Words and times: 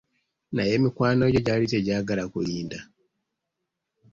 Naye 0.55 0.73
mikwano 0.83 1.23
gye 1.29 1.41
gyali 1.45 1.65
tegyagala 1.71 2.23
kulinda. 2.33 2.79